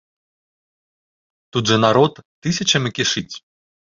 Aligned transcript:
Тут 1.57 1.63
жа 1.73 1.77
народ 1.85 2.13
тысячамі 2.47 2.89
кішыць. 3.01 3.29